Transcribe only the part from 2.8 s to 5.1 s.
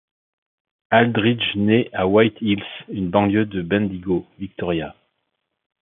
une banlieue de Bendigo, Victoria.